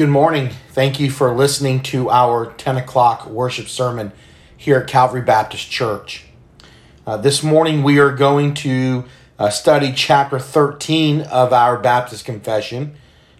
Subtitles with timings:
[0.00, 0.48] Good morning.
[0.70, 4.12] Thank you for listening to our 10 o'clock worship sermon
[4.56, 6.24] here at Calvary Baptist Church.
[7.06, 9.04] Uh, this morning we are going to
[9.38, 12.96] uh, study chapter 13 of our Baptist Confession,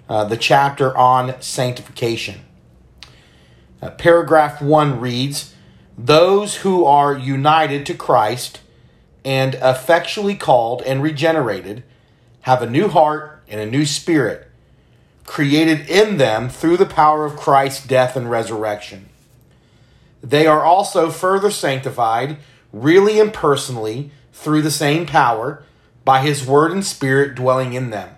[0.07, 2.42] uh, the chapter on sanctification.
[3.81, 5.54] Uh, paragraph 1 reads
[5.97, 8.61] Those who are united to Christ
[9.24, 11.85] and effectually called and regenerated
[12.42, 14.49] have a new heart and a new spirit
[15.31, 19.09] created in them through the power of Christ's death and resurrection.
[20.20, 22.38] They are also further sanctified,
[22.72, 25.62] really and personally, through the same power,
[26.05, 28.16] by his word and spirit dwelling in them.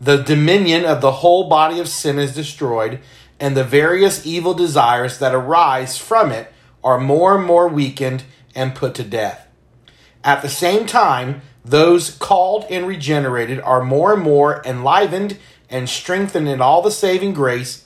[0.00, 3.00] The dominion of the whole body of sin is destroyed,
[3.40, 6.52] and the various evil desires that arise from it
[6.84, 8.22] are more and more weakened
[8.54, 9.48] and put to death.
[10.22, 15.36] At the same time, those called and regenerated are more and more enlivened
[15.70, 17.84] and strengthened in all the saving grace,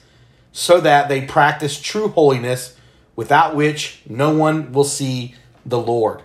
[0.53, 2.77] so that they practice true holiness,
[3.15, 6.23] without which no one will see the Lord.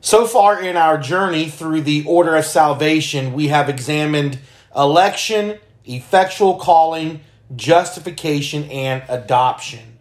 [0.00, 4.38] So far in our journey through the order of salvation, we have examined
[4.74, 7.20] election, effectual calling,
[7.54, 9.98] justification, and adoption.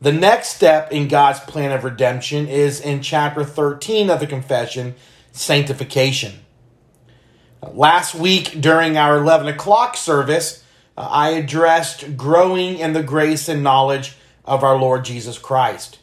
[0.00, 4.94] The next step in God's plan of redemption is in chapter 13 of the confession,
[5.32, 6.34] sanctification.
[7.74, 10.62] Last week during our 11 o'clock service,
[10.96, 15.98] uh, I addressed growing in the grace and knowledge of our Lord Jesus Christ.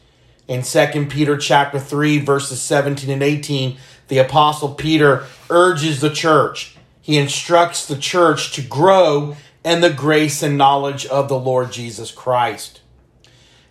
[0.48, 6.76] In 2 Peter chapter 3 verses 17 and 18, the apostle Peter urges the church.
[7.02, 12.12] He instructs the church to grow in the grace and knowledge of the Lord Jesus
[12.12, 12.82] Christ.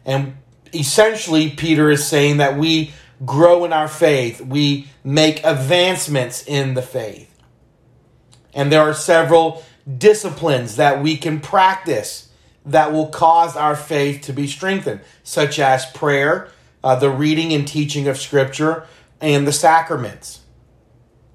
[0.04, 0.36] And
[0.72, 2.92] essentially Peter is saying that we
[3.24, 7.31] grow in our faith, we make advancements in the faith.
[8.54, 9.64] And there are several
[9.98, 12.28] disciplines that we can practice
[12.64, 16.48] that will cause our faith to be strengthened, such as prayer,
[16.84, 18.86] uh, the reading and teaching of Scripture,
[19.20, 20.40] and the sacraments.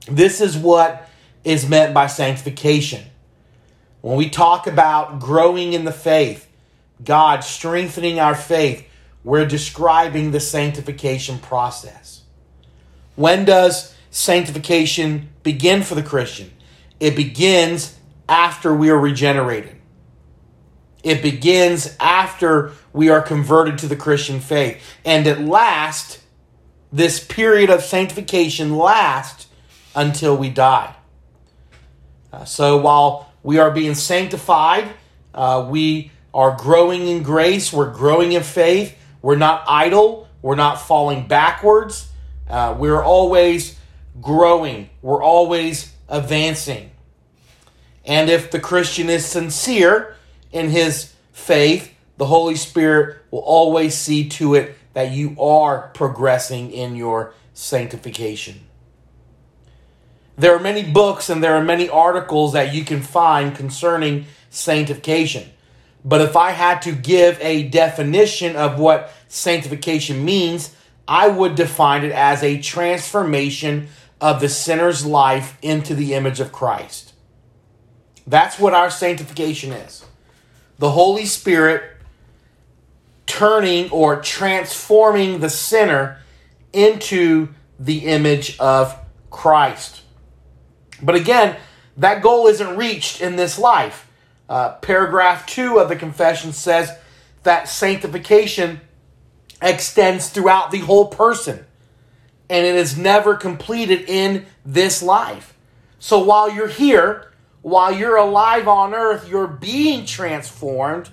[0.07, 1.09] This is what
[1.43, 3.05] is meant by sanctification.
[4.01, 6.47] When we talk about growing in the faith,
[7.03, 8.87] God strengthening our faith,
[9.23, 12.21] we're describing the sanctification process.
[13.15, 16.51] When does sanctification begin for the Christian?
[16.99, 17.97] It begins
[18.27, 19.75] after we are regenerated.
[21.03, 24.81] It begins after we are converted to the Christian faith.
[25.05, 26.19] And at last,
[26.91, 29.47] this period of sanctification lasts
[29.95, 30.95] until we die.
[32.31, 34.89] Uh, so while we are being sanctified,
[35.33, 40.81] uh, we are growing in grace, we're growing in faith, we're not idle, we're not
[40.81, 42.09] falling backwards,
[42.49, 43.77] uh, we're always
[44.21, 46.91] growing, we're always advancing.
[48.05, 50.15] And if the Christian is sincere
[50.51, 56.71] in his faith, the Holy Spirit will always see to it that you are progressing
[56.71, 58.61] in your sanctification.
[60.37, 65.49] There are many books and there are many articles that you can find concerning sanctification.
[66.05, 70.75] But if I had to give a definition of what sanctification means,
[71.07, 73.89] I would define it as a transformation
[74.19, 77.13] of the sinner's life into the image of Christ.
[78.25, 80.05] That's what our sanctification is.
[80.79, 81.83] The Holy Spirit
[83.25, 86.19] turning or transforming the sinner
[86.73, 88.97] into the image of
[89.29, 90.01] Christ.
[91.01, 91.57] But again,
[91.97, 94.09] that goal isn't reached in this life.
[94.49, 96.91] Uh, paragraph 2 of the confession says
[97.43, 98.81] that sanctification
[99.61, 101.66] extends throughout the whole person
[102.49, 105.55] and it is never completed in this life.
[105.99, 107.31] So while you're here,
[107.61, 111.09] while you're alive on earth, you're being transformed,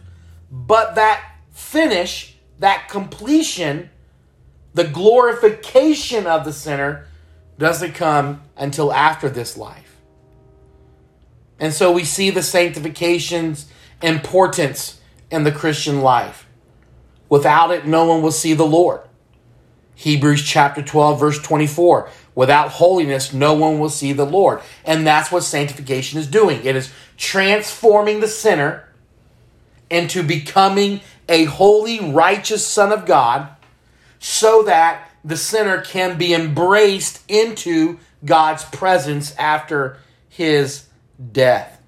[0.50, 3.90] but that finish, that completion,
[4.74, 7.06] the glorification of the sinner
[7.58, 9.96] doesn't come until after this life.
[11.58, 13.70] And so we see the sanctification's
[14.02, 16.46] importance in the Christian life.
[17.28, 19.00] Without it, no one will see the Lord.
[19.94, 22.10] Hebrews chapter 12, verse 24.
[22.34, 24.60] Without holiness, no one will see the Lord.
[24.84, 26.64] And that's what sanctification is doing.
[26.64, 28.88] It is transforming the sinner
[29.88, 33.48] into becoming a holy, righteous Son of God
[34.18, 39.98] so that the sinner can be embraced into God's presence after
[40.28, 40.86] his
[41.32, 41.80] death.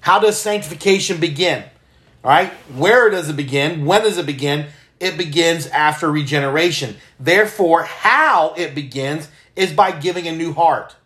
[0.00, 1.64] How does sanctification begin?
[2.22, 3.86] All right, where does it begin?
[3.86, 4.66] When does it begin?
[5.00, 6.96] It begins after regeneration.
[7.20, 10.96] Therefore, how it begins is by giving a new heart.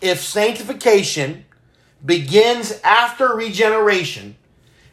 [0.00, 1.44] If sanctification
[2.04, 4.36] begins after regeneration,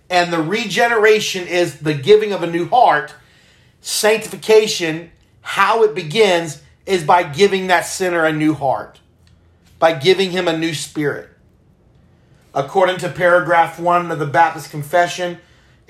[0.10, 3.14] and the regeneration is the giving of a new heart,
[3.82, 9.00] sanctification, how it begins is by giving that sinner a new heart,
[9.80, 11.30] by giving him a new spirit.
[12.54, 15.40] According to paragraph one of the Baptist Confession,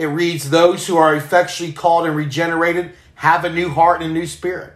[0.02, 4.14] it reads, Those who are effectually called and regenerated have a new heart and a
[4.14, 4.74] new spirit.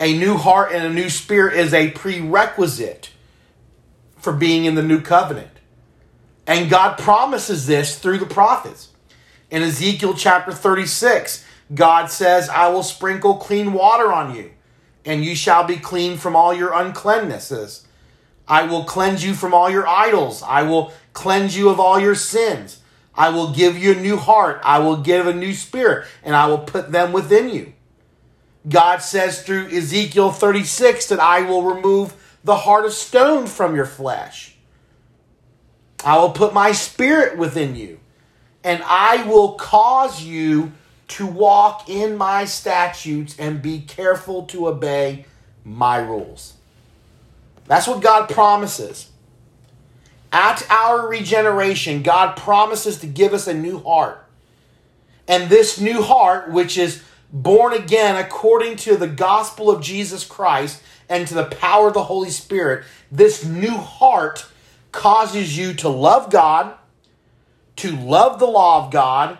[0.00, 3.10] A new heart and a new spirit is a prerequisite
[4.16, 5.50] for being in the new covenant.
[6.46, 8.88] And God promises this through the prophets.
[9.50, 11.44] In Ezekiel chapter 36,
[11.74, 14.52] God says, I will sprinkle clean water on you,
[15.04, 17.84] and you shall be clean from all your uncleannesses.
[18.48, 20.42] I will cleanse you from all your idols.
[20.42, 22.78] I will cleanse you of all your sins.
[23.14, 24.60] I will give you a new heart.
[24.64, 27.74] I will give a new spirit, and I will put them within you.
[28.68, 32.14] God says through Ezekiel 36 that I will remove
[32.44, 34.56] the heart of stone from your flesh.
[36.04, 38.00] I will put my spirit within you,
[38.64, 40.72] and I will cause you
[41.08, 45.26] to walk in my statutes and be careful to obey
[45.64, 46.54] my rules.
[47.66, 49.11] That's what God promises.
[50.32, 54.26] At our regeneration, God promises to give us a new heart.
[55.28, 60.82] And this new heart, which is born again according to the gospel of Jesus Christ
[61.08, 64.46] and to the power of the Holy Spirit, this new heart
[64.90, 66.74] causes you to love God,
[67.76, 69.38] to love the law of God,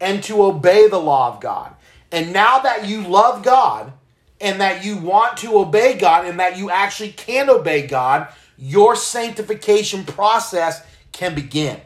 [0.00, 1.74] and to obey the law of God.
[2.10, 3.92] And now that you love God
[4.40, 8.28] and that you want to obey God and that you actually can obey God,
[8.60, 11.80] your sanctification process can begin.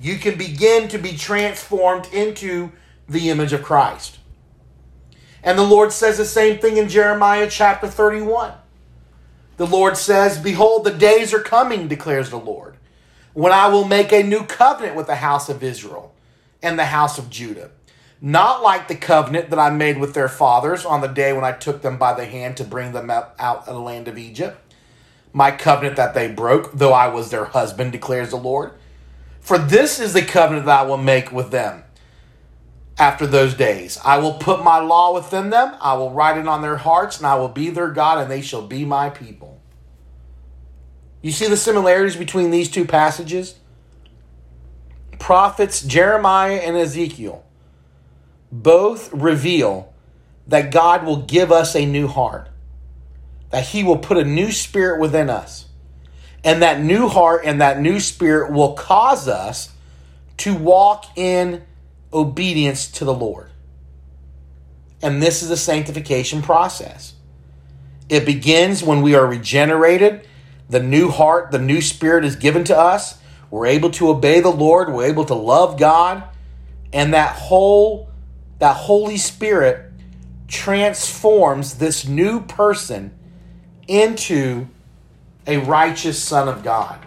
[0.00, 2.72] You can begin to be transformed into
[3.08, 4.18] the image of Christ.
[5.42, 8.52] And the Lord says the same thing in Jeremiah chapter 31.
[9.58, 12.76] The Lord says, Behold, the days are coming, declares the Lord,
[13.34, 16.14] when I will make a new covenant with the house of Israel
[16.62, 17.70] and the house of Judah.
[18.20, 21.52] Not like the covenant that I made with their fathers on the day when I
[21.52, 24.71] took them by the hand to bring them out, of the land of Egypt.
[25.32, 28.72] My covenant that they broke, though I was their husband, declares the Lord.
[29.40, 31.84] For this is the covenant that I will make with them
[32.98, 33.98] after those days.
[34.04, 37.26] I will put my law within them, I will write it on their hearts, and
[37.26, 39.60] I will be their God, and they shall be my people.
[41.22, 43.56] You see the similarities between these two passages?
[45.18, 47.44] Prophets Jeremiah and Ezekiel
[48.52, 49.92] both reveal
[50.46, 52.48] that God will give us a new heart,
[53.52, 55.66] that He will put a new spirit within us.
[56.42, 59.72] And that new heart and that new spirit will cause us
[60.38, 61.62] to walk in
[62.12, 63.50] obedience to the Lord.
[65.00, 67.14] And this is the sanctification process.
[68.08, 70.26] It begins when we are regenerated,
[70.68, 73.20] the new heart, the new spirit is given to us.
[73.50, 76.24] We're able to obey the Lord, we're able to love God,
[76.92, 78.08] and that whole
[78.58, 79.92] that Holy Spirit
[80.48, 83.12] transforms this new person
[83.92, 84.66] into
[85.46, 86.98] a righteous son of God.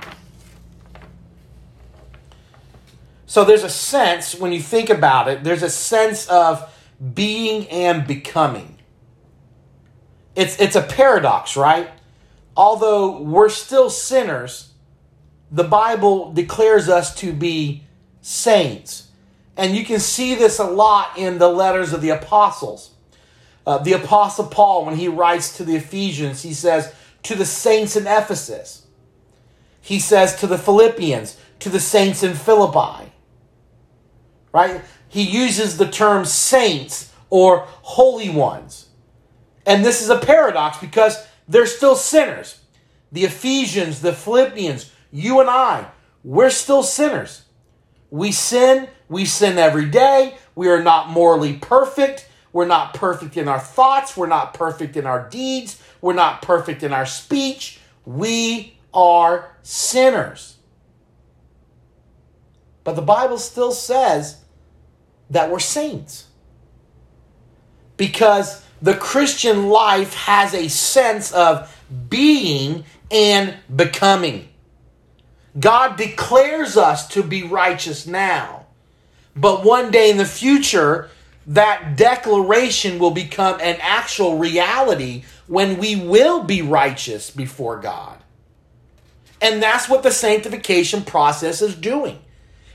[3.26, 6.72] So there's a sense, when you think about it, there's a sense of
[7.14, 8.78] being and becoming.
[10.36, 11.90] It's, it's a paradox, right?
[12.56, 14.72] Although we're still sinners,
[15.51, 17.84] the Bible declares us to be
[18.22, 19.10] saints.
[19.58, 22.95] And you can see this a lot in the letters of the apostles.
[23.65, 26.93] Uh, the apostle Paul, when he writes to the Ephesians, he says,
[27.24, 28.86] To the saints in Ephesus.
[29.81, 33.12] He says to the Philippians, to the saints in Philippi
[34.55, 34.81] right?
[35.10, 38.88] He uses the term saints or holy ones.
[39.65, 42.62] And this is a paradox because they're still sinners.
[43.12, 45.89] The Ephesians, the Philippians, you and I,
[46.24, 47.43] we're still sinners.
[48.10, 50.38] We sin, we sin every day.
[50.55, 52.29] We are not morally perfect.
[52.56, 54.16] We're not perfect in our thoughts.
[54.16, 55.84] We're not perfect in our deeds.
[56.00, 57.82] We're not perfect in our speech.
[58.06, 60.56] We are sinners.
[62.86, 64.38] But the Bible still says
[65.30, 66.28] that we're saints.
[67.98, 74.48] Because the Christian life has a sense of being and becoming.
[75.60, 78.68] God declares us to be righteous now.
[79.36, 81.10] But one day in the future,
[81.48, 88.18] that declaration will become an actual reality when we will be righteous before God.
[89.42, 92.20] And that's what the sanctification process is doing.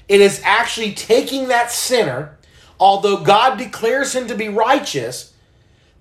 [0.09, 2.37] It is actually taking that sinner
[2.81, 5.35] although God declares him to be righteous,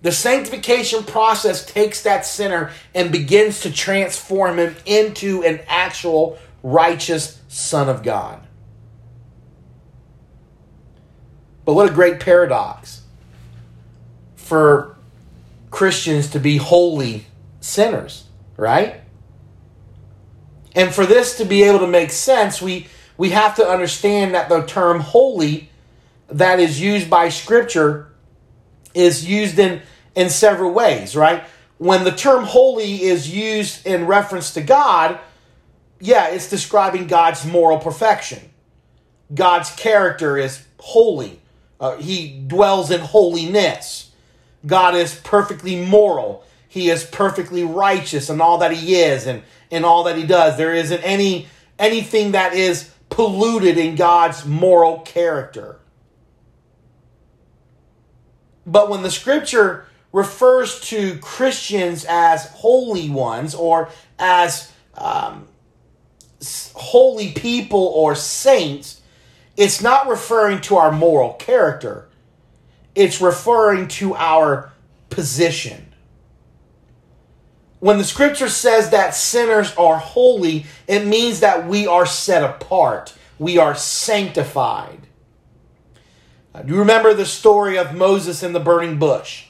[0.02, 7.38] The sanctification process takes that sinner and begins to transform him into an actual righteous
[7.50, 8.40] Son of God.
[11.70, 13.04] But what a great paradox
[14.36, 14.98] for
[15.70, 17.28] Christians to be holy
[17.62, 18.24] sinners,
[18.58, 19.02] right?
[20.74, 24.50] And for this to be able to make sense, we, we have to understand that
[24.50, 25.70] the term holy
[26.30, 28.14] that is used by Scripture
[28.96, 29.84] is used in,
[30.16, 31.44] in several ways, right?
[31.78, 35.20] When the term holy is used in reference to God,
[36.00, 38.40] yeah, it's describing God's moral perfection.
[39.32, 41.39] God's character is holy.
[41.80, 44.12] Uh, he dwells in holiness.
[44.66, 46.44] God is perfectly moral.
[46.68, 50.58] He is perfectly righteous in all that he is and in all that he does.
[50.58, 55.80] There isn't any anything that is polluted in God's moral character.
[58.66, 65.48] But when the scripture refers to Christians as holy ones or as um,
[66.76, 68.99] holy people or saints,
[69.60, 72.08] it's not referring to our moral character.
[72.96, 74.72] It's referring to our
[75.10, 75.94] position.
[77.80, 83.14] When the scripture says that sinners are holy, it means that we are set apart.
[83.38, 85.08] We are sanctified.
[86.66, 89.48] Do you remember the story of Moses in the burning bush?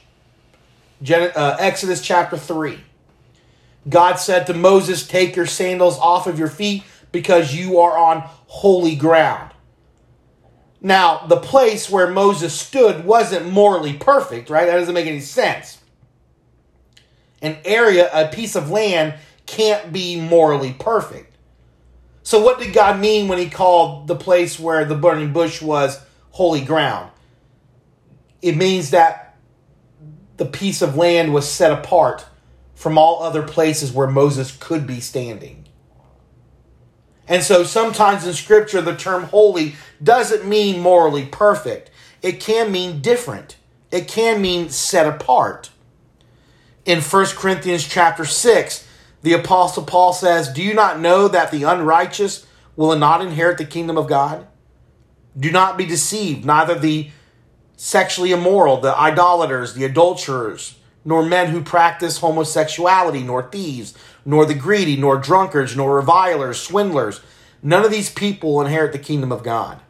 [1.00, 2.80] Gen- uh, Exodus chapter 3.
[3.88, 8.22] God said to Moses, Take your sandals off of your feet because you are on
[8.48, 9.49] holy ground.
[10.80, 14.66] Now, the place where Moses stood wasn't morally perfect, right?
[14.66, 15.78] That doesn't make any sense.
[17.42, 19.14] An area, a piece of land,
[19.46, 21.36] can't be morally perfect.
[22.22, 26.00] So, what did God mean when He called the place where the burning bush was
[26.30, 27.10] holy ground?
[28.40, 29.36] It means that
[30.36, 32.24] the piece of land was set apart
[32.74, 35.66] from all other places where Moses could be standing.
[37.30, 41.88] And so sometimes in Scripture, the term holy doesn't mean morally perfect,
[42.22, 43.56] it can mean different,
[43.92, 45.70] it can mean set apart.
[46.84, 48.88] In 1 Corinthians chapter 6,
[49.22, 53.64] the Apostle Paul says, Do you not know that the unrighteous will not inherit the
[53.64, 54.48] kingdom of God?
[55.38, 57.10] Do not be deceived, neither the
[57.76, 64.54] sexually immoral, the idolaters, the adulterers, nor men who practice homosexuality, nor thieves, nor the
[64.54, 67.20] greedy, nor drunkards, nor revilers, swindlers.
[67.62, 69.80] None of these people will inherit the kingdom of God.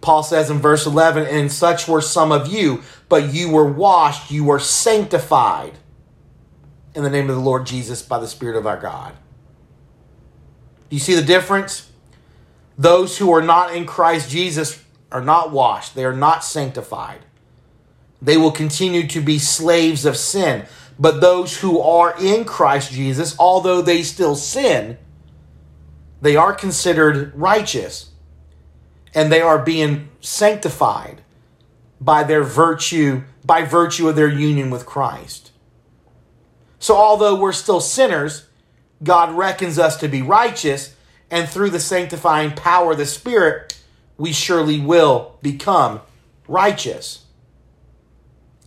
[0.00, 4.30] Paul says in verse 11, And such were some of you, but you were washed,
[4.30, 5.72] you were sanctified
[6.94, 9.14] in the name of the Lord Jesus by the Spirit of our God.
[10.90, 11.90] Do you see the difference?
[12.76, 17.20] Those who are not in Christ Jesus are not washed, they are not sanctified.
[18.20, 20.66] They will continue to be slaves of sin.
[20.98, 24.98] But those who are in Christ Jesus, although they still sin,
[26.20, 28.10] they are considered righteous
[29.14, 31.20] and they are being sanctified
[32.00, 35.52] by their virtue, by virtue of their union with Christ.
[36.78, 38.46] So, although we're still sinners,
[39.02, 40.94] God reckons us to be righteous,
[41.30, 43.78] and through the sanctifying power of the Spirit,
[44.18, 46.00] we surely will become
[46.46, 47.24] righteous.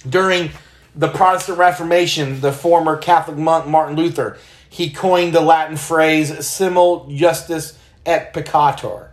[0.08, 0.52] During
[0.98, 4.38] the Protestant Reformation, the former Catholic monk Martin Luther,
[4.68, 9.10] he coined the Latin phrase simul justus et peccator.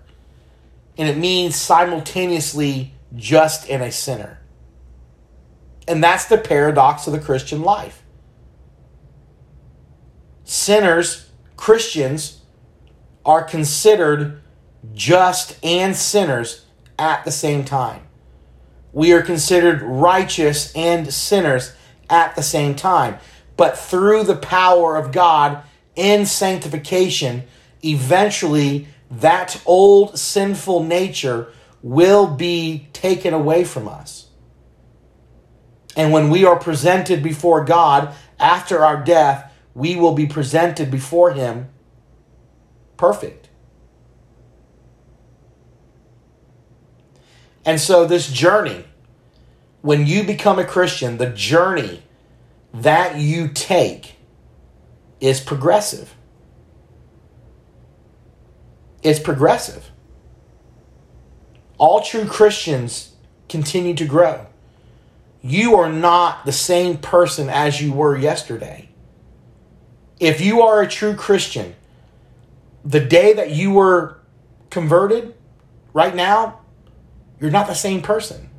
[0.97, 4.41] And it means simultaneously just and a sinner.
[5.87, 8.03] And that's the paradox of the Christian life.
[10.45, 12.41] Sinners, Christians,
[13.25, 14.41] are considered
[14.95, 16.65] just and sinners
[16.99, 18.04] at the same time.
[18.95, 21.75] We are considered righteous and sinners
[22.09, 23.19] at the same time.
[23.57, 25.63] But through the power of God
[25.97, 27.43] in sanctification,
[27.83, 34.29] eventually that old sinful nature will be taken away from us.
[35.97, 41.33] And when we are presented before God after our death, we will be presented before
[41.33, 41.69] Him
[42.97, 43.44] perfect.
[47.65, 48.85] And so, this journey,
[49.81, 52.03] when you become a Christian, the journey
[52.73, 54.17] that you take
[55.21, 56.15] is progressive.
[59.03, 59.91] It's progressive.
[61.79, 63.15] All true Christians
[63.49, 64.47] continue to grow.
[65.43, 68.89] You are not the same person as you were yesterday.
[70.19, 71.75] If you are a true Christian,
[72.85, 74.21] the day that you were
[74.71, 75.35] converted,
[75.93, 76.61] right now,
[77.41, 78.51] you're not the same person.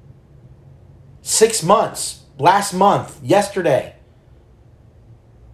[1.22, 3.96] six months, last month, yesterday.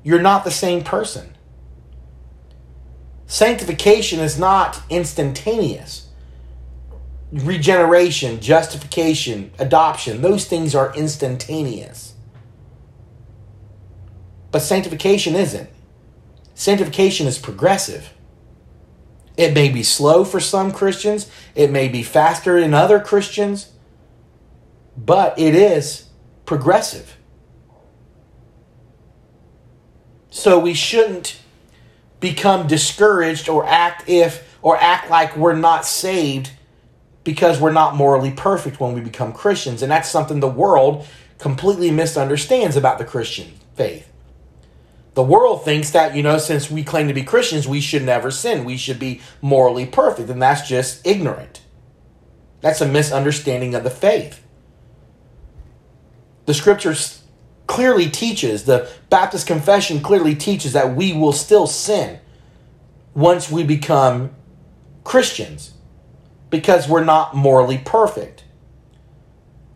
[0.03, 1.35] You're not the same person.
[3.27, 6.09] Sanctification is not instantaneous.
[7.31, 12.15] Regeneration, justification, adoption, those things are instantaneous.
[14.51, 15.69] But sanctification isn't.
[16.53, 18.13] Sanctification is progressive.
[19.41, 23.71] It may be slow for some Christians, it may be faster in other Christians,
[24.95, 26.09] but it is
[26.45, 27.17] progressive.
[30.29, 31.39] So we shouldn't
[32.19, 36.51] become discouraged or act if or act like we're not saved
[37.23, 39.81] because we're not morally perfect when we become Christians.
[39.81, 41.07] And that's something the world
[41.39, 44.10] completely misunderstands about the Christian faith.
[45.21, 48.31] The world thinks that, you know, since we claim to be Christians, we should never
[48.31, 48.65] sin.
[48.65, 50.31] We should be morally perfect.
[50.31, 51.61] And that's just ignorant.
[52.61, 54.43] That's a misunderstanding of the faith.
[56.47, 57.21] The scriptures
[57.67, 62.19] clearly teaches, the Baptist confession clearly teaches that we will still sin
[63.13, 64.31] once we become
[65.03, 65.73] Christians
[66.49, 68.43] because we're not morally perfect.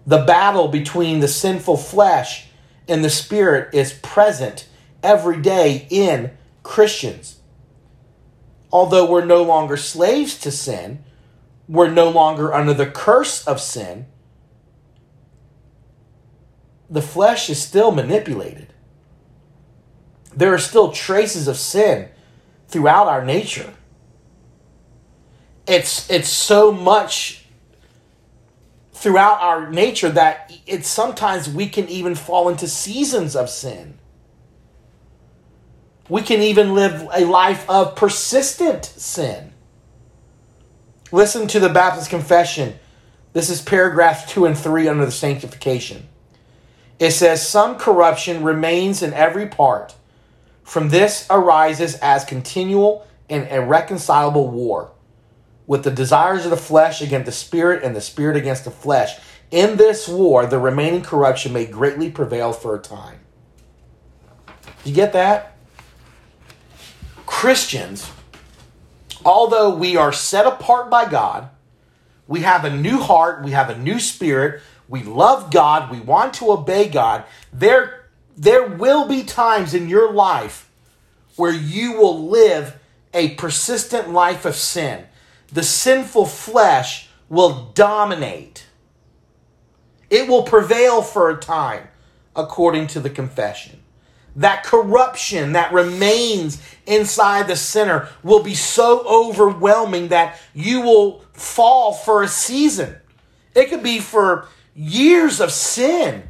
[0.07, 2.47] The battle between the sinful flesh
[2.87, 4.69] and the spirit is present
[5.03, 6.31] every day in
[6.63, 7.39] Christians.
[8.71, 11.03] Although we're no longer slaves to sin,
[11.67, 14.07] we're no longer under the curse of sin
[16.89, 18.73] the flesh is still manipulated.
[20.35, 22.09] There are still traces of sin
[22.67, 23.73] throughout our nature.
[25.67, 27.45] It's it's so much
[28.93, 33.97] throughout our nature that it's sometimes we can even fall into seasons of sin.
[36.07, 39.53] We can even live a life of persistent sin.
[41.11, 42.75] Listen to the Baptist Confession.
[43.33, 46.07] This is paragraphs 2 and 3 under the sanctification.
[46.99, 49.95] It says, Some corruption remains in every part.
[50.63, 54.91] From this arises as continual and irreconcilable war
[55.67, 59.17] with the desires of the flesh against the spirit and the spirit against the flesh.
[59.51, 63.19] In this war, the remaining corruption may greatly prevail for a time.
[64.83, 65.54] You get that?
[67.25, 68.09] Christians,
[69.23, 71.49] although we are set apart by God,
[72.27, 76.33] we have a new heart, we have a new spirit, we love God, we want
[76.35, 78.05] to obey God, there,
[78.37, 80.69] there will be times in your life
[81.35, 82.77] where you will live
[83.13, 85.05] a persistent life of sin.
[85.51, 88.65] The sinful flesh will dominate,
[90.09, 91.87] it will prevail for a time,
[92.35, 93.81] according to the confession.
[94.35, 101.93] That corruption that remains inside the sinner will be so overwhelming that you will fall
[101.93, 102.95] for a season.
[103.55, 106.23] It could be for years of sin.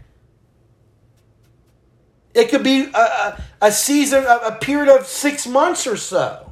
[2.36, 6.52] It could be a, a, season, a period of six months or so.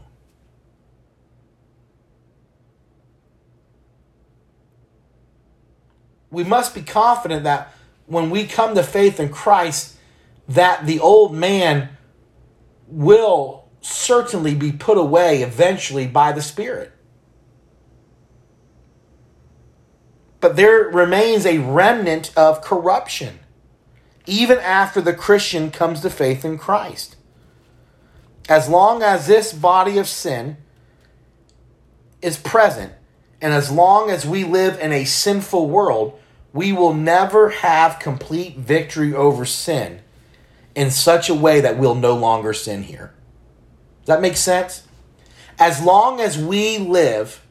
[6.32, 7.74] We must be confident that
[8.08, 9.98] when we come to faith in Christ,
[10.48, 11.90] that the old man
[12.88, 16.92] will certainly be put away eventually by the Spirit.
[20.40, 23.40] But there remains a remnant of corruption,
[24.26, 27.16] even after the Christian comes to faith in Christ.
[28.50, 30.58] As long as this body of sin
[32.22, 32.92] is present,
[33.42, 36.20] and as long as we live in a sinful world,
[36.52, 40.02] we will never have complete victory over sin
[40.76, 43.14] in such a way that we'll no longer sin here.
[44.02, 44.84] Does that make sense?
[45.60, 47.44] As long as we live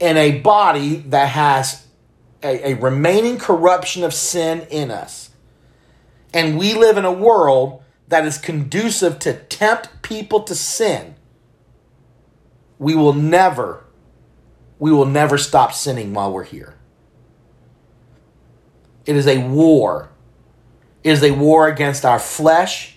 [0.00, 1.86] in a body that has
[2.42, 5.30] a, a remaining corruption of sin in us.
[6.32, 11.16] And we live in a world that is conducive to tempt people to sin.
[12.78, 13.84] We will never,
[14.78, 16.76] we will never stop sinning while we're here.
[19.06, 20.10] It is a war.
[21.02, 22.96] Is a war against our flesh.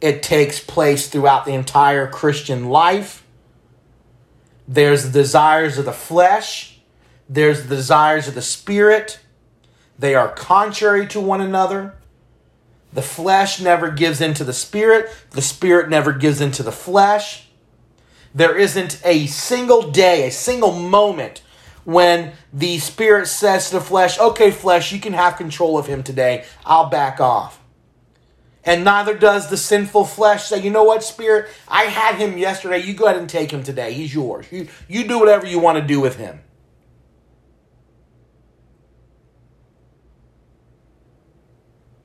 [0.00, 3.24] It takes place throughout the entire Christian life.
[4.66, 6.80] There's the desires of the flesh,
[7.28, 9.20] there's the desires of the spirit.
[9.98, 11.94] They are contrary to one another.
[12.92, 17.48] The flesh never gives into the spirit, the spirit never gives into the flesh.
[18.34, 21.42] There isn't a single day, a single moment
[21.84, 26.02] when the spirit says to the flesh, okay, flesh, you can have control of him
[26.02, 26.44] today.
[26.64, 27.60] I'll back off.
[28.64, 32.78] And neither does the sinful flesh say, you know what, spirit, I had him yesterday.
[32.78, 33.92] You go ahead and take him today.
[33.92, 34.46] He's yours.
[34.52, 36.40] You, you do whatever you want to do with him.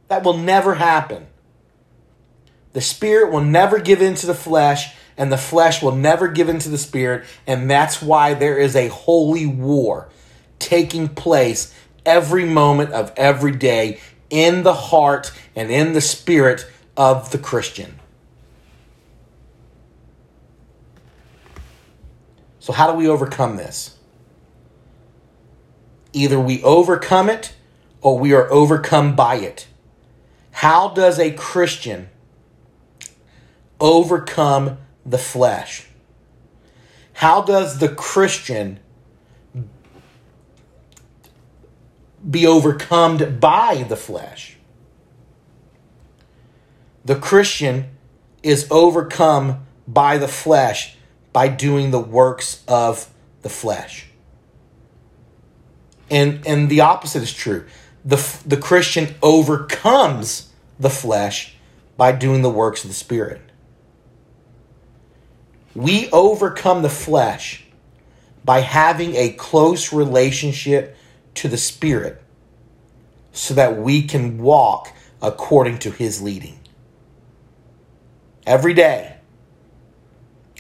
[0.08, 1.28] That will never happen.
[2.74, 6.48] The spirit will never give in to the flesh, and the flesh will never give
[6.48, 7.26] in to the spirit.
[7.46, 10.10] And that's why there is a holy war
[10.60, 11.74] taking place
[12.06, 14.00] every moment of every day
[14.30, 18.00] in the heart and in the spirit of the Christian.
[22.60, 23.98] So, how do we overcome this?
[26.14, 27.56] Either we overcome it
[28.02, 29.68] or we are overcome by it.
[30.52, 32.10] How does a Christian
[33.80, 35.88] overcome the flesh?
[37.14, 38.80] How does the Christian
[42.30, 44.58] be overcome by the flesh?
[47.06, 47.86] The Christian
[48.44, 50.98] is overcome by the flesh
[51.32, 53.10] by doing the works of
[53.42, 54.08] the flesh.
[56.10, 57.66] And and the opposite is true.
[58.04, 61.56] The the Christian overcomes the flesh
[61.96, 63.42] by doing the works of the spirit.
[65.78, 67.64] We overcome the flesh
[68.44, 70.98] by having a close relationship
[71.36, 72.22] to the spirit
[73.32, 76.60] so that we can walk according to his leading.
[78.46, 79.18] Every day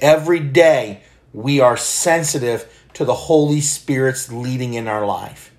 [0.01, 1.01] Every day,
[1.33, 5.51] we are sensitive to the Holy Spirit's leading in our life.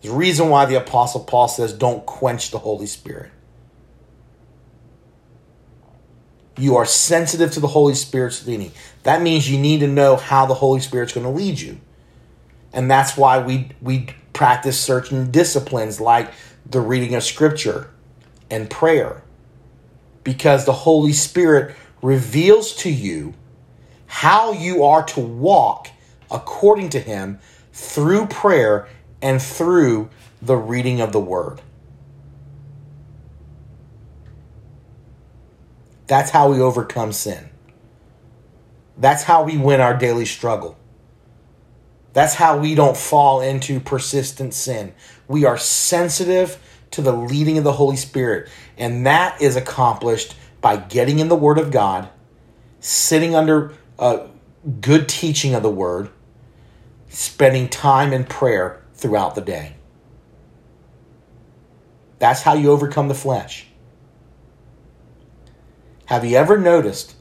[0.00, 3.30] The reason why the Apostle Paul says, don't quench the Holy Spirit.
[6.58, 8.72] You are sensitive to the Holy Spirit's leading.
[9.02, 11.78] That means you need to know how the Holy Spirit's going to lead you.
[12.72, 16.32] And that's why we, we practice certain disciplines like
[16.64, 17.90] the reading of Scripture
[18.50, 19.22] and prayer.
[20.24, 23.34] Because the Holy Spirit reveals to you
[24.06, 25.88] how you are to walk
[26.30, 27.38] according to Him
[27.72, 28.88] through prayer
[29.20, 30.08] and through
[30.40, 31.60] the reading of the Word.
[36.06, 37.48] That's how we overcome sin.
[38.96, 40.78] That's how we win our daily struggle.
[42.12, 44.94] That's how we don't fall into persistent sin.
[45.28, 46.58] We are sensitive
[46.92, 51.36] to the leading of the Holy Spirit, and that is accomplished by getting in the
[51.36, 52.08] Word of God,
[52.80, 54.28] sitting under uh,
[54.80, 56.08] good teaching of the Word,
[57.08, 59.74] spending time in prayer throughout the day.
[62.18, 63.66] That's how you overcome the flesh.
[66.06, 67.14] Have you ever noticed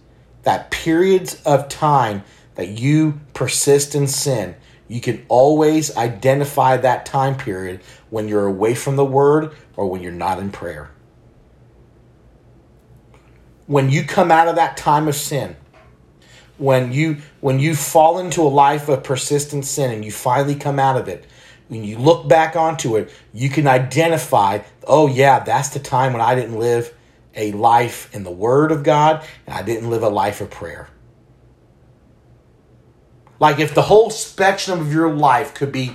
[0.43, 2.23] that periods of time
[2.55, 4.55] that you persist in sin,
[4.87, 10.01] you can always identify that time period when you're away from the Word or when
[10.01, 10.91] you're not in prayer?
[13.67, 15.55] when you come out of that time of sin,
[16.57, 20.79] when you when you fall into a life of persistent sin and you finally come
[20.79, 21.25] out of it,
[21.67, 26.21] when you look back onto it, you can identify, oh yeah, that's the time when
[26.21, 26.93] I didn't live
[27.35, 30.89] a life in the Word of God and I didn't live a life of prayer.
[33.39, 35.93] Like if the whole spectrum of your life could be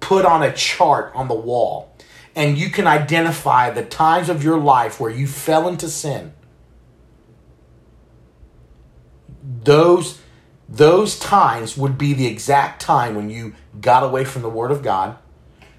[0.00, 1.92] put on a chart on the wall,
[2.36, 6.32] and you can identify the times of your life where you fell into sin
[9.66, 10.20] those
[10.68, 14.82] those times would be the exact time when you got away from the word of
[14.82, 15.16] God,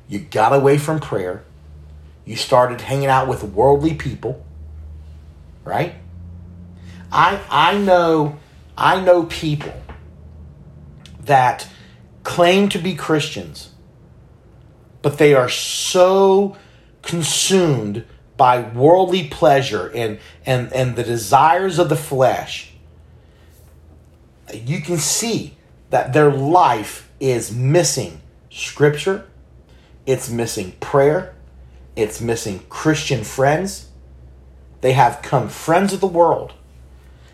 [0.07, 1.43] you got away from prayer,
[2.23, 4.45] you started hanging out with worldly people,
[5.67, 5.95] right?
[7.11, 8.37] I I know
[8.77, 9.73] I know people
[11.21, 11.67] that
[12.23, 13.71] claim to be Christians,
[15.01, 16.57] but they are so
[17.01, 18.05] consumed
[18.37, 22.73] by worldly pleasure and and and the desires of the flesh
[24.53, 25.57] you can see
[25.89, 29.25] that their life is missing scripture,
[30.05, 31.35] it's missing prayer,
[31.95, 33.86] it's missing Christian friends.
[34.81, 36.53] They have come friends of the world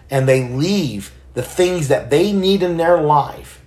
[0.09, 3.61] and they leave the things that they need in their life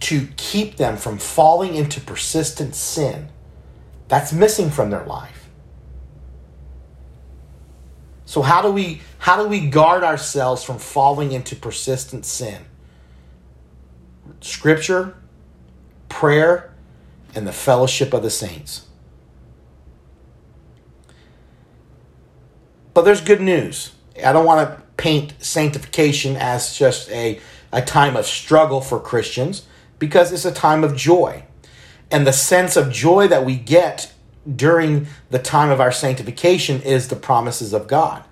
[0.00, 3.28] to keep them from falling into persistent sin.
[4.08, 5.50] That's missing from their life.
[8.24, 12.62] So how do we how do we guard ourselves from falling into persistent sin?
[14.40, 15.16] Scripture,
[16.08, 16.74] prayer,
[17.34, 18.87] and the fellowship of the saints.
[22.98, 23.92] But there's good news.
[24.24, 27.38] I don't want to paint sanctification as just a,
[27.72, 29.68] a time of struggle for Christians
[30.00, 31.44] because it's a time of joy.
[32.10, 34.12] And the sense of joy that we get
[34.52, 38.24] during the time of our sanctification is the promises of God.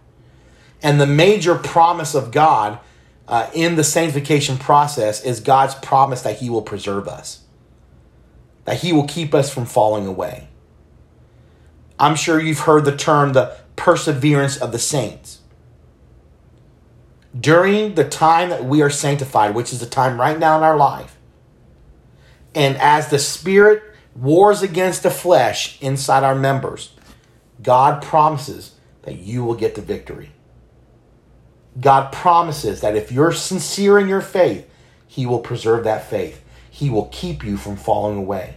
[0.82, 2.80] And the major promise of God
[3.28, 7.44] uh, in the sanctification process is God's promise that He will preserve us,
[8.64, 10.48] that He will keep us from falling away.
[12.00, 15.40] I'm sure you've heard the term the perseverance of the saints.
[17.38, 20.76] During the time that we are sanctified, which is the time right now in our
[20.76, 21.16] life,
[22.54, 23.82] and as the Spirit
[24.14, 26.94] wars against the flesh inside our members,
[27.62, 30.30] God promises that you will get the victory.
[31.78, 34.68] God promises that if you're sincere in your faith,
[35.06, 36.42] He will preserve that faith.
[36.70, 38.56] He will keep you from falling away.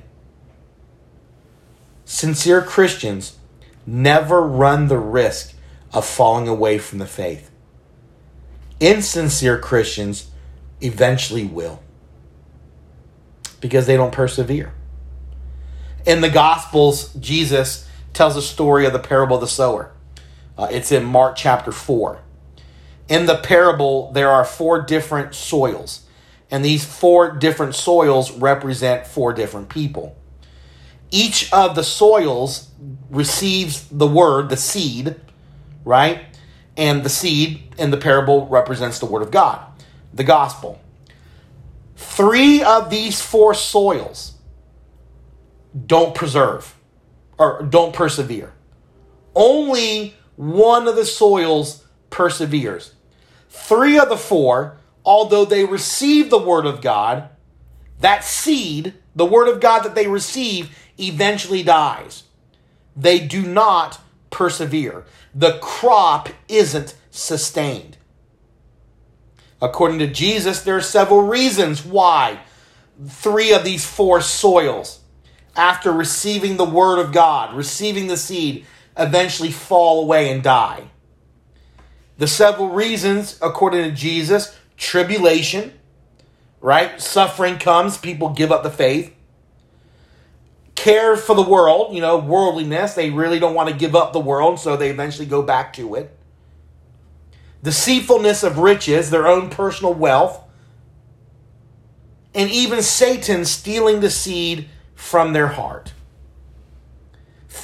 [2.05, 3.38] Sincere Christians
[3.89, 5.56] never run the risk
[5.93, 7.49] of falling away from the faith.
[8.80, 10.30] Insincere Christians
[10.82, 11.82] eventually will
[13.60, 14.73] because they don't persevere.
[16.06, 19.91] In the Gospels, Jesus tells a story of the parable of the sower.
[20.58, 22.21] Uh, it's in Mark chapter 4.
[23.10, 26.06] In the parable, there are four different soils,
[26.52, 30.15] and these four different soils represent four different people.
[31.12, 32.69] Each of the soils
[33.10, 35.15] receives the word, the seed,
[35.84, 36.22] right?
[36.78, 39.65] And the seed in the parable represents the word of God,
[40.13, 40.80] the gospel.
[41.95, 44.34] Three of these four soils
[45.86, 46.76] don't preserve
[47.38, 48.54] or don't persevere.
[49.36, 52.93] Only one of the soils perseveres.
[53.50, 57.30] Three of the four, although they receive the word of God,
[58.00, 62.23] that seed, the word of God that they receive, eventually dies.
[62.95, 65.05] They do not persevere.
[65.33, 67.97] The crop isn't sustained.
[69.62, 72.39] According to Jesus, there are several reasons why
[73.07, 74.99] three of these four soils,
[75.55, 78.65] after receiving the word of God, receiving the seed,
[78.97, 80.89] eventually fall away and die.
[82.17, 85.73] The several reasons, according to Jesus, tribulation,
[86.62, 86.99] right?
[86.99, 89.13] Suffering comes, people give up the faith.
[90.80, 94.20] Care for the world, you know, worldliness, they really don't want to give up the
[94.20, 96.15] world, so they eventually go back to it
[97.63, 100.44] deceitfulness of riches, their own personal wealth,
[102.34, 105.94] and even Satan stealing the seed from their heart.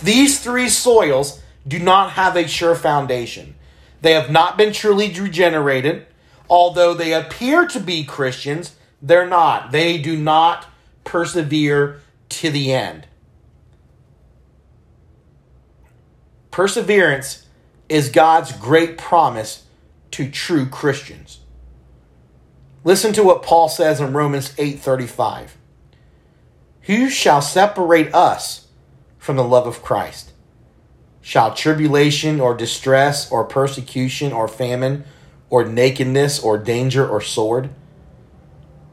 [0.04, 3.56] These three soils do not have a sure foundation.
[4.01, 6.06] They have not been truly regenerated.
[6.49, 9.71] Although they appear to be Christians, they're not.
[9.71, 10.67] They do not
[11.04, 13.07] persevere to the end.
[16.51, 17.45] Perseverance
[17.89, 19.65] is God's great promise
[20.11, 21.39] to true Christians.
[22.83, 25.57] Listen to what Paul says in Romans 8:35.
[26.83, 28.67] Who shall separate us
[29.17, 30.31] from the love of Christ?
[31.19, 35.03] Shall tribulation or distress or persecution or famine
[35.49, 37.71] or nakedness or danger or sword?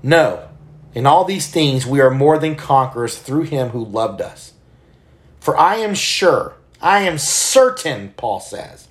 [0.03, 0.49] No.
[0.95, 4.53] In all these things we are more than conquerors through him who loved us.
[5.41, 8.89] For I am sure, I am certain, Paul says,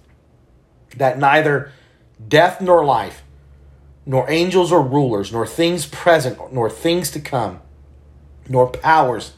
[0.98, 1.72] that neither
[2.28, 3.24] death nor life,
[4.06, 7.62] nor angels or rulers, nor things present, nor things to come,
[8.50, 9.34] nor powers,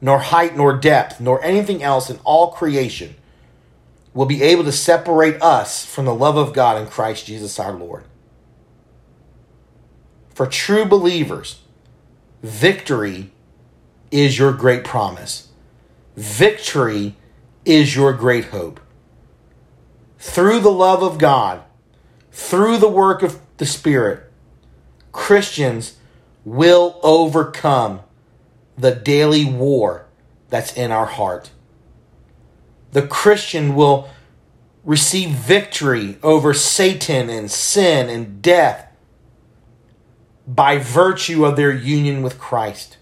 [0.00, 3.14] nor height, nor depth, nor anything else in all creation
[4.12, 7.72] will be able to separate us from the love of God in Christ Jesus our
[7.72, 8.04] Lord.
[10.34, 11.63] For true believers,
[12.44, 13.30] victory
[14.10, 15.48] is your great promise.
[16.14, 17.16] Victory
[17.64, 18.80] is your great hope.
[20.18, 21.62] Through the love of God,
[22.30, 24.30] through the work of the Spirit,
[25.10, 25.96] Christians
[26.44, 28.00] will overcome
[28.76, 30.04] the daily war
[30.50, 31.50] that's in our heart.
[32.92, 34.10] The Christian will
[34.84, 38.93] receive victory over Satan and sin and death
[40.46, 42.98] by virtue of their union with Christ.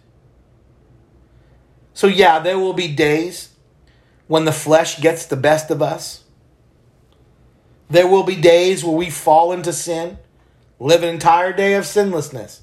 [1.95, 3.51] So, yeah, there will be days
[4.27, 6.25] when the flesh gets the best of us.
[7.91, 10.19] There will be days where we fall into sin,
[10.79, 12.63] live an entire day of sinlessness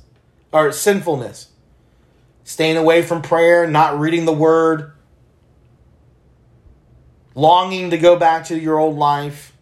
[0.51, 1.49] or sinfulness,
[2.43, 4.93] staying away from prayer, not reading the word,
[7.35, 9.53] longing to go back to your old life.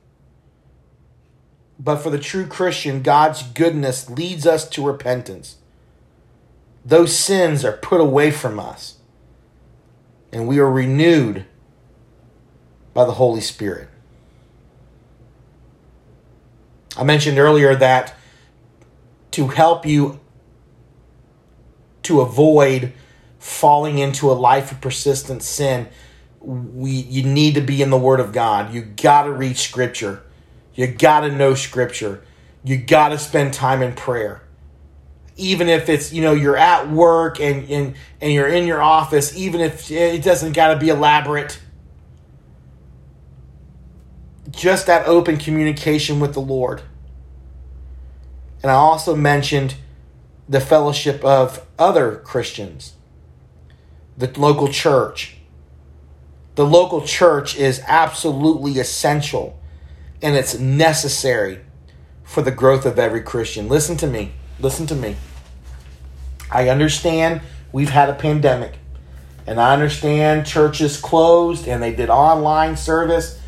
[1.87, 5.55] But for the true Christian, God's goodness leads us to repentance.
[6.83, 8.97] Those sins are put away from us,
[10.33, 11.45] and we are renewed
[12.93, 13.87] by the Holy Spirit.
[16.97, 18.13] I mentioned earlier that
[19.31, 20.19] to help you
[22.03, 22.91] to avoid
[23.39, 25.87] falling into a life of persistent sin,
[26.41, 28.73] we you need to be in the Word of God.
[28.73, 30.26] You got to read Scripture.
[30.77, 32.23] You got to know Scripture.
[32.63, 34.43] You got to spend time in prayer.
[35.35, 39.35] Even if it's you know you're at work and and and you're in your office,
[39.35, 41.59] even if it doesn't got to be elaborate.
[44.57, 46.81] just that open communication with the Lord.
[48.61, 49.75] And I also mentioned
[50.49, 52.93] the fellowship of other Christians,
[54.17, 55.37] the local church.
[56.55, 59.56] The local church is absolutely essential
[60.21, 61.59] and it's necessary
[62.23, 63.67] for the growth of every Christian.
[63.69, 64.33] Listen to me.
[64.59, 65.15] Listen to me.
[66.51, 68.73] I understand we've had a pandemic,
[69.45, 73.39] and I understand churches closed and they did online service.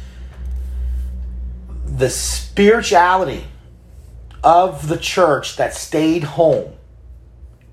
[1.86, 3.46] The spirituality
[4.44, 6.74] of the church that stayed home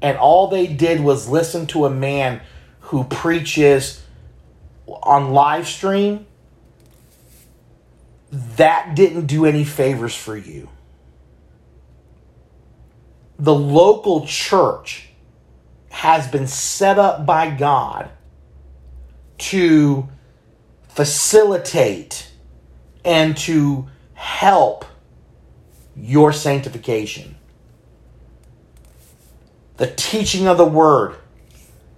[0.02, 2.40] and all they did was listen to a man
[2.80, 4.02] who preaches
[4.86, 6.25] on live stream
[8.30, 10.68] that didn't do any favors for you
[13.38, 15.08] the local church
[15.90, 18.10] has been set up by God
[19.38, 20.08] to
[20.88, 22.30] facilitate
[23.04, 24.84] and to help
[25.94, 27.36] your sanctification.
[29.76, 31.16] The teaching of the word,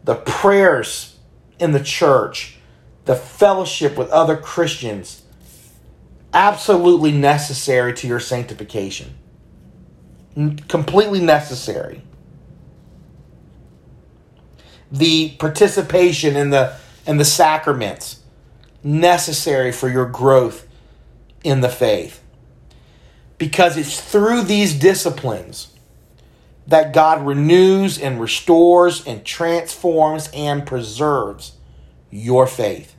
[0.02, 1.16] the prayers
[1.60, 2.56] in the church,
[3.04, 5.22] the fellowship with other Christians,
[6.38, 9.18] absolutely necessary to your sanctification.
[10.68, 12.03] Completely necessary.
[14.92, 18.22] The participation in the in the sacraments
[18.85, 20.66] necessary for your growth
[21.42, 22.22] in the faith.
[23.37, 25.74] Because it's through these disciplines
[26.68, 31.57] that God renews and restores and transforms and preserves
[32.11, 32.94] your faith.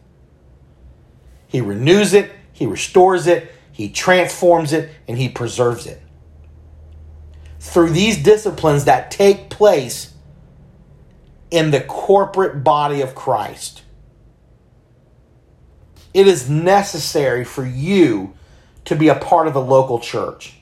[1.47, 6.01] He renews it, He restores it, He transforms it, and He preserves it.
[7.61, 10.13] Through these disciplines that take place
[11.49, 13.83] in the corporate body of Christ,
[16.13, 18.33] it is necessary for you
[18.83, 20.55] to be a part of the local church.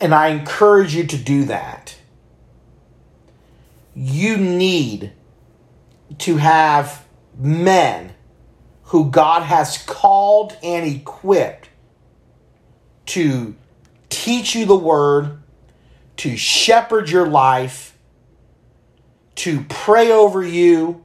[0.00, 1.96] And I encourage you to do that.
[3.94, 5.12] You need
[6.20, 7.04] to have
[7.38, 8.13] men
[8.86, 11.68] who God has called and equipped
[13.06, 13.54] to
[14.08, 15.42] teach you the word,
[16.18, 17.96] to shepherd your life,
[19.36, 21.04] to pray over you.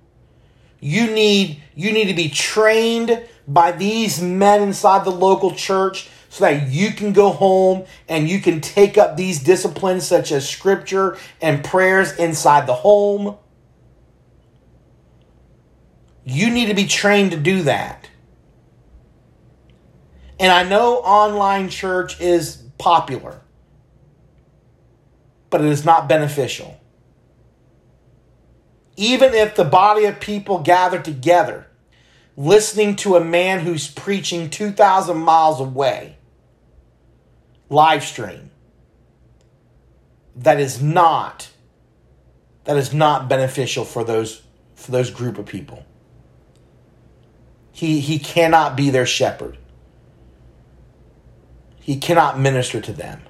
[0.80, 6.46] You need you need to be trained by these men inside the local church so
[6.46, 11.18] that you can go home and you can take up these disciplines such as scripture
[11.42, 13.36] and prayers inside the home.
[16.30, 18.08] You need to be trained to do that.
[20.39, 23.42] And I know online church is popular,
[25.50, 26.80] but it is not beneficial.
[28.96, 31.65] Even if the body of people gather together,
[32.38, 36.15] listening to a man who's preaching 2,000 miles away,
[37.70, 38.52] live stream,
[40.36, 41.50] that is not
[42.65, 44.44] that is not beneficial for those
[44.76, 45.84] for those group of people.
[47.72, 49.58] He he cannot be their shepherd.
[51.80, 53.22] He cannot minister to them.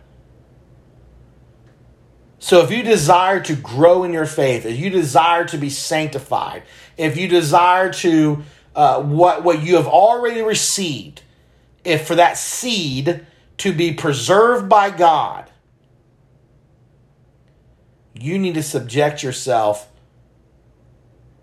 [2.39, 6.63] So if you desire to grow in your faith, if you desire to be sanctified,
[6.97, 8.43] if you desire to
[8.75, 11.21] uh, what what you have already received,
[11.83, 13.25] if for that seed
[13.57, 15.49] to be preserved by God,
[18.13, 19.89] you need to subject yourself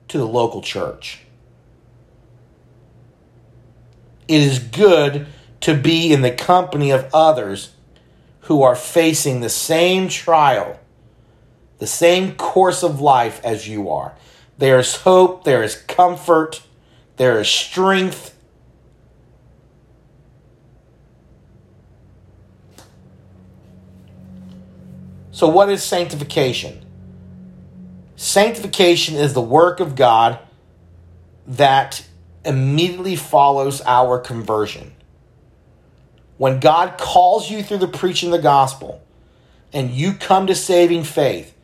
[0.08, 1.25] to the local church.
[4.28, 5.26] It is good
[5.60, 7.72] to be in the company of others
[8.42, 10.78] who are facing the same trial,
[11.78, 14.14] the same course of life as you are.
[14.58, 16.62] There is hope, there is comfort,
[17.16, 18.34] there is strength.
[25.30, 26.84] So, what is sanctification?
[28.16, 30.38] Sanctification is the work of God
[31.46, 32.06] that
[32.46, 34.92] immediately follows our conversion.
[36.36, 39.02] When God calls you through the preaching of the gospel
[39.72, 41.54] and you come to saving faith,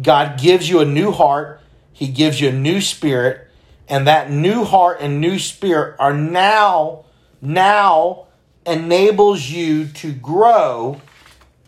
[0.00, 1.60] God gives you a new heart,
[1.92, 3.48] He gives you a new spirit,
[3.88, 7.04] and that new heart and new spirit are now,
[7.40, 8.26] now
[8.64, 11.00] enables you to grow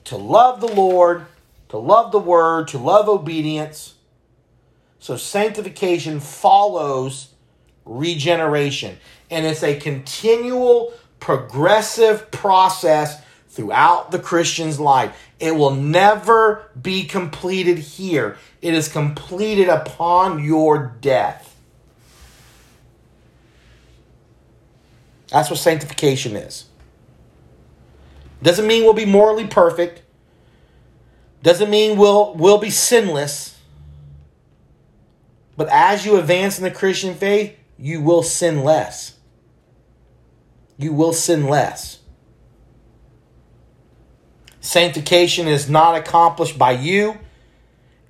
[0.04, 1.26] to love the Lord,
[1.68, 3.94] to love the word, to love obedience.
[4.98, 7.31] So sanctification follows
[7.84, 8.98] regeneration.
[9.30, 15.16] And it's a continual progressive process throughout the Christian's life.
[15.38, 21.48] It will never be completed here, it is completed upon your death.
[25.28, 26.66] That's what sanctification is.
[28.42, 30.02] Doesn't mean we'll be morally perfect.
[31.42, 33.58] Doesn't mean we'll, we'll be sinless.
[35.56, 39.16] But as you advance in the Christian faith, you will sin less.
[40.78, 41.98] You will sin less.
[44.60, 47.18] Sanctification is not accomplished by you.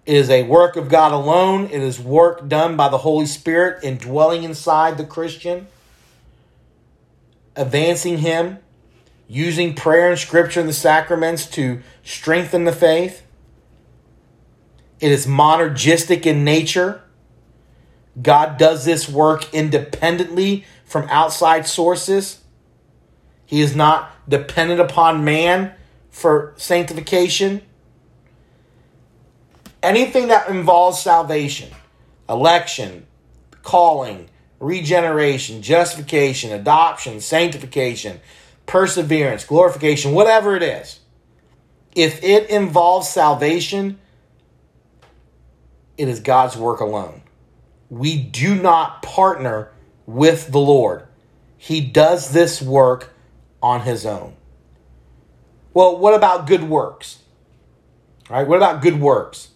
[0.05, 1.71] It is a work of God alone.
[1.71, 5.69] It is work done by the Holy Spirit indwelling inside the Christian,
[7.57, 8.59] advancing him,
[9.27, 13.23] using prayer and scripture and the sacraments to strengthen the faith.
[15.01, 17.03] It is monergistic in nature.
[18.21, 22.43] God does this work independently from outside sources.
[23.47, 25.75] He is not dependent upon man
[26.11, 27.63] for sanctification.
[29.83, 31.71] Anything that involves salvation,
[32.29, 33.07] election,
[33.63, 34.29] calling,
[34.61, 38.21] regeneration, justification, adoption, sanctification,
[38.67, 41.01] perseverance, glorification, whatever it is,
[41.97, 43.99] if it involves salvation,
[45.99, 47.23] it is God's work alone.
[47.93, 49.71] We do not partner
[50.07, 51.07] with the Lord.
[51.59, 53.13] He does this work
[53.63, 54.35] on his own.
[55.75, 57.19] Well, what about good works?
[58.31, 59.51] All right, what about good works?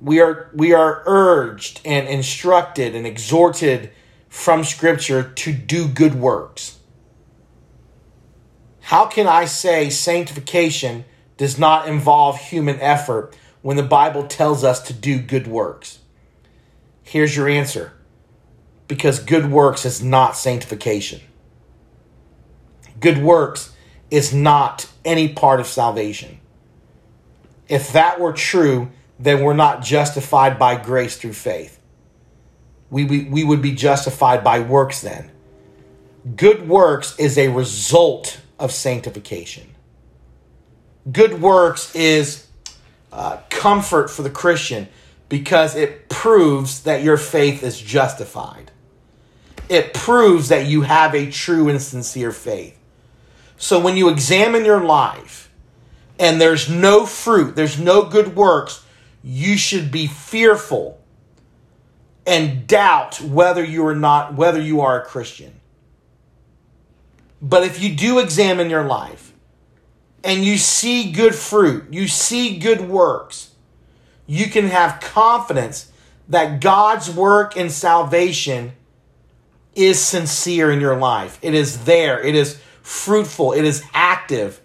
[0.00, 3.90] We are we are urged and instructed and exhorted
[4.28, 6.78] from scripture to do good works.
[8.82, 11.04] How can I say sanctification
[11.36, 15.98] does not involve human effort when the Bible tells us to do good works?
[17.12, 17.92] Here's your answer.
[18.88, 21.20] Because good works is not sanctification.
[23.00, 23.76] Good works
[24.10, 26.40] is not any part of salvation.
[27.68, 31.78] If that were true, then we're not justified by grace through faith.
[32.88, 35.30] We, we, we would be justified by works then.
[36.34, 39.68] Good works is a result of sanctification.
[41.12, 42.46] Good works is
[43.12, 44.88] uh, comfort for the Christian
[45.32, 48.70] because it proves that your faith is justified.
[49.70, 52.78] It proves that you have a true and sincere faith.
[53.56, 55.50] So when you examine your life
[56.18, 58.84] and there's no fruit, there's no good works,
[59.24, 61.02] you should be fearful
[62.26, 65.58] and doubt whether you are not whether you are a Christian.
[67.40, 69.32] But if you do examine your life
[70.22, 73.51] and you see good fruit, you see good works,
[74.26, 75.90] you can have confidence
[76.28, 78.72] that God's work in salvation
[79.74, 81.38] is sincere in your life.
[81.42, 82.20] It is there.
[82.20, 84.60] It is fruitful, it is active.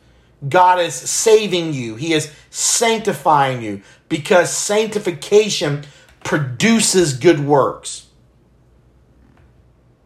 [0.48, 5.84] God is saving you, He is sanctifying you because sanctification
[6.24, 8.08] produces good works.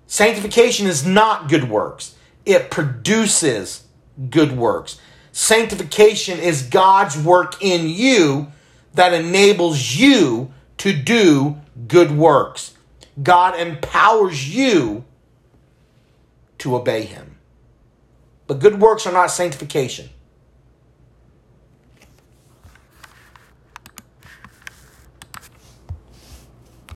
[0.07, 3.83] Sanctification is not good works, it produces
[4.29, 4.99] good works.
[5.31, 8.51] Sanctification is God's work in you
[8.93, 12.73] that enables you to do good works.
[13.21, 15.05] God empowers you
[16.59, 17.37] to obey Him.
[18.47, 20.09] But good works are not sanctification.